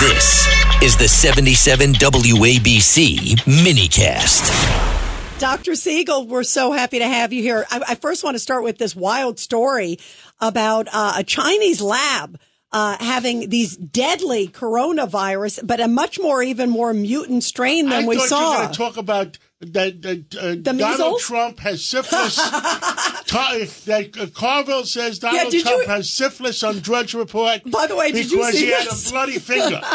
[0.00, 0.48] This
[0.82, 5.38] is the 77 WABC minicast.
[5.38, 5.74] Dr.
[5.74, 7.66] Siegel, we're so happy to have you here.
[7.70, 9.98] I, I first want to start with this wild story
[10.40, 12.40] about uh, a Chinese lab
[12.72, 18.08] uh, having these deadly coronavirus, but a much more, even more mutant strain than I
[18.08, 18.40] we thought saw.
[18.40, 21.22] you were going to talk about that, that uh, Donald measles?
[21.22, 22.36] Trump has syphilis.
[23.30, 27.60] Ta- that uh, Carville says Donald did Trump you- has syphilis on Drudge Report.
[27.70, 29.04] By the way, did you see he this?
[29.04, 29.80] had a bloody finger.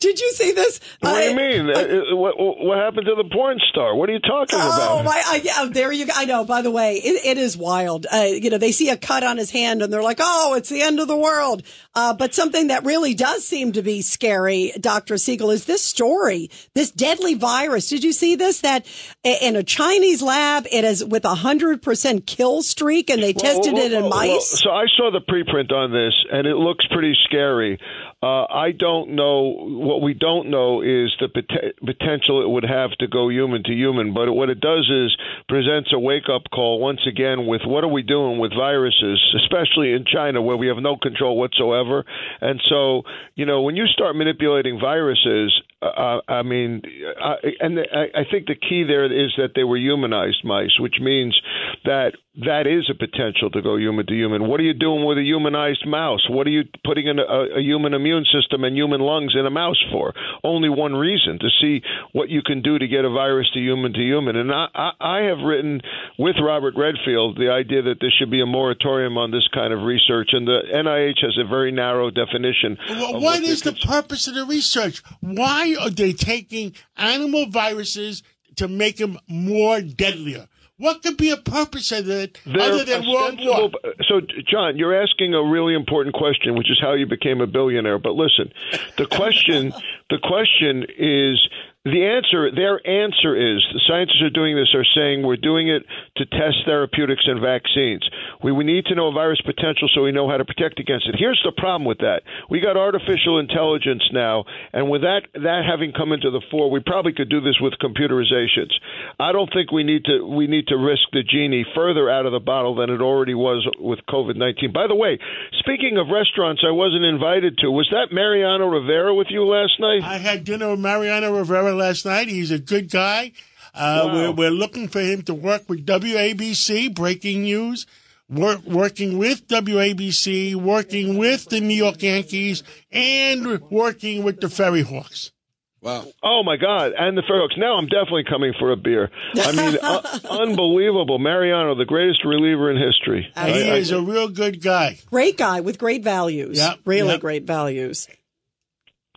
[0.00, 0.80] Did you see this?
[1.00, 1.68] What do you mean?
[1.70, 1.72] Uh,
[2.12, 3.94] uh, what, what happened to the porn star?
[3.96, 5.00] What are you talking Oh about?
[5.00, 5.22] Oh, my!
[5.26, 6.12] I, yeah, there you go.
[6.14, 6.44] I know.
[6.44, 8.06] By the way, it, it is wild.
[8.12, 10.68] Uh, you know, they see a cut on his hand and they're like, "Oh, it's
[10.68, 11.62] the end of the world."
[11.94, 16.50] Uh, but something that really does seem to be scary, Doctor Siegel, is this story.
[16.74, 17.88] This deadly virus.
[17.88, 18.60] Did you see this?
[18.60, 18.81] That
[19.24, 23.74] in a Chinese lab, it is with a hundred percent kill streak, and they tested
[23.74, 24.60] Well, it in well, well, mice.
[24.60, 27.78] so I saw the preprint on this, and it looks pretty scary.
[28.22, 29.56] Uh, I don't know.
[29.58, 33.72] What we don't know is the pot- potential it would have to go human to
[33.72, 34.14] human.
[34.14, 35.16] But what it does is
[35.48, 39.92] presents a wake up call once again with what are we doing with viruses, especially
[39.92, 42.04] in China where we have no control whatsoever.
[42.40, 43.02] And so,
[43.34, 46.82] you know, when you start manipulating viruses, uh, I mean,
[47.20, 51.00] I, and I, I think the key there is that they were humanized mice, which
[51.00, 51.36] means
[51.84, 52.12] that
[52.46, 54.48] that is a potential to go human to human.
[54.48, 56.24] What are you doing with a humanized mouse?
[56.30, 59.50] What are you putting in a, a human immune system and human lungs in a
[59.50, 60.14] mouse for?
[60.42, 63.92] Only one reason to see what you can do to get a virus to human
[63.92, 64.36] to human.
[64.36, 65.82] And I, I, I have written
[66.18, 69.82] with Robert Redfield the idea that there should be a moratorium on this kind of
[69.82, 72.78] research, and the NIH has a very narrow definition.
[72.88, 75.02] Well, what they is the purpose of the research?
[75.20, 78.22] Why are they taking animal viruses
[78.56, 80.48] to make them more deadlier?
[80.82, 83.70] What could be a purpose of it They're other than World War?
[84.08, 88.00] So, John, you're asking a really important question, which is how you became a billionaire.
[88.00, 88.52] But listen,
[88.98, 89.72] the question,
[90.10, 91.38] the question is
[91.84, 92.50] the answer.
[92.50, 94.74] Their answer is the scientists are doing this.
[94.74, 95.86] Are saying we're doing it
[96.22, 98.08] to test therapeutics and vaccines.
[98.42, 101.16] We we need to know virus potential so we know how to protect against it.
[101.18, 105.92] Here's the problem with that: we got artificial intelligence now, and with that that having
[105.92, 108.72] come into the fore, we probably could do this with computerizations.
[109.18, 112.32] I don't think we need to we need to risk the genie further out of
[112.32, 114.72] the bottle than it already was with COVID nineteen.
[114.72, 115.18] By the way,
[115.58, 117.70] speaking of restaurants, I wasn't invited to.
[117.70, 120.02] Was that Mariano Rivera with you last night?
[120.02, 122.28] I had dinner with Mariano Rivera last night.
[122.28, 123.32] He's a good guy.
[123.74, 124.12] Uh, Wow.
[124.14, 127.86] we're, we're looking for him to work with WABC, breaking news,
[128.28, 134.82] work, working with WABC, working with the New York Yankees, and working with the Ferry
[134.82, 135.32] Hawks.
[135.80, 136.04] Wow.
[136.22, 136.92] Oh my God!
[136.96, 137.56] And the Ferry Hawks.
[137.58, 139.10] Now I'm definitely coming for a beer.
[139.34, 141.18] I mean, uh, unbelievable.
[141.18, 143.26] Mariano, the greatest reliever in history.
[143.34, 144.98] And he I- I- is a real good guy.
[145.06, 146.58] Great guy with great values.
[146.58, 147.20] Yep, really yep.
[147.20, 148.06] great values.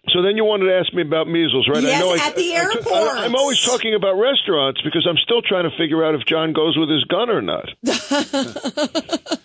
[0.09, 1.81] So then you wanted to ask me about measles, right?
[1.83, 3.19] Yes, I know I, at the I took- airports.
[3.19, 6.53] I, am always talking about restaurants because I'm still trying to figure out if John
[6.53, 7.69] goes with his gun or not.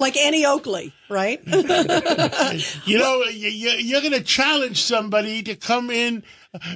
[0.00, 1.40] Like Annie Oakley, right?
[1.46, 6.24] You know, you, you- you're going to challenge somebody to come in,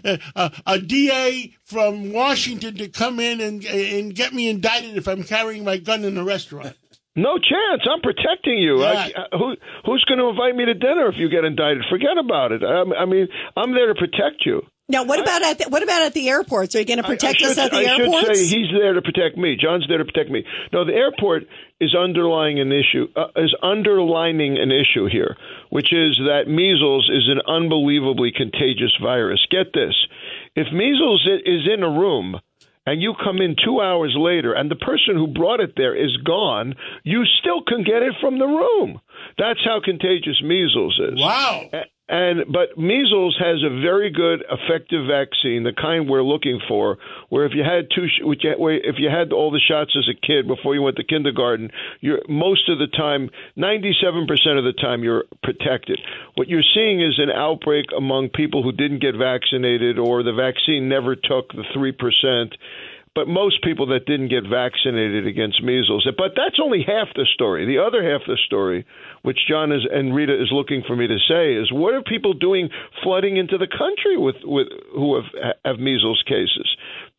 [0.05, 5.09] uh, uh, a DA from Washington to come in and and get me indicted if
[5.09, 6.77] I'm carrying my gun in a restaurant.
[7.17, 7.83] No chance.
[7.91, 8.81] I'm protecting you.
[8.81, 9.09] Yeah.
[9.33, 9.55] I- who,
[9.85, 11.85] who's going to invite me to dinner if you get indicted?
[11.91, 12.63] Forget about it.
[12.63, 14.63] I, I mean, I'm there to protect you.
[14.89, 16.75] now, what about at the, what about at the airports?
[16.77, 18.27] Are you going to protect I us at the I airports?
[18.27, 19.57] should say he's there to protect me.
[19.61, 20.45] John's there to protect me.
[20.73, 21.45] No, the airport
[21.81, 23.09] is underlying an issue.
[23.17, 25.37] Uh, is underlining an issue here,
[25.71, 29.45] which is that measles is an unbelievably contagious virus.
[29.51, 29.95] Get this:
[30.55, 32.37] if measles is in a room.
[32.89, 36.17] And you come in two hours later, and the person who brought it there is
[36.25, 36.75] gone.
[37.05, 38.99] You still can get it from the room.
[39.37, 41.21] That's how contagious measles is.
[41.21, 41.69] Wow.
[42.11, 46.97] And but measles has a very good effective vaccine, the kind we're looking for.
[47.29, 50.75] Where if you had two, if you had all the shots as a kid before
[50.75, 51.71] you went to kindergarten,
[52.01, 56.01] you're most of the time, ninety-seven percent of the time, you're protected.
[56.35, 60.89] What you're seeing is an outbreak among people who didn't get vaccinated or the vaccine
[60.89, 62.57] never took the three percent
[63.15, 66.07] but most people that didn't get vaccinated against measles.
[66.17, 67.67] But that's only half the story.
[67.67, 68.87] The other half of the story,
[69.23, 72.35] which John is, and Rita is looking for me to say, is what are people
[72.35, 72.71] doing
[73.03, 76.69] flooding into the country with, with who have have measles cases?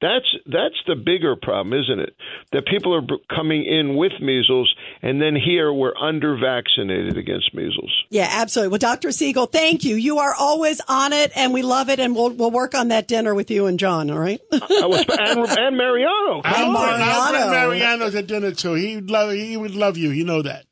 [0.01, 2.15] That's that's the bigger problem, isn't it?
[2.53, 7.91] That people are coming in with measles, and then here we're under vaccinated against measles.
[8.09, 8.69] Yeah, absolutely.
[8.71, 9.11] Well, Dr.
[9.11, 9.95] Siegel, thank you.
[9.95, 13.07] You are always on it, and we love it, and we'll we'll work on that
[13.07, 14.09] dinner with you and John.
[14.11, 14.39] All right.
[14.51, 16.41] I was, and, and Mariano.
[16.43, 16.87] I'll, Come on.
[16.97, 17.69] bring- I'll bring Mariano.
[17.69, 18.73] Mariano to dinner too.
[18.73, 19.31] He would love.
[19.31, 20.09] He would love you.
[20.09, 20.65] You know that.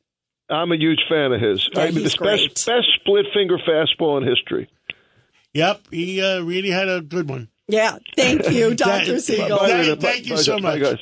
[0.50, 1.70] I'm a huge fan of his.
[1.74, 2.78] Yeah, I mean, he's the best great.
[2.78, 4.70] best split finger fastball in history.
[5.54, 7.50] Yep, he uh, really had a good one.
[7.68, 7.98] Yeah.
[8.16, 9.20] Thank you, Dr.
[9.20, 9.58] Siegel.
[9.58, 10.82] Bye, Bye, Thank you bye, so bye, much.
[10.82, 11.00] guys.